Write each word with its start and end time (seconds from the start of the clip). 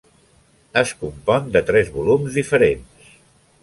Es 0.81 0.93
compon 1.03 1.53
de 1.59 1.63
tres 1.69 1.95
volums 1.99 2.43
diferents. 2.43 3.17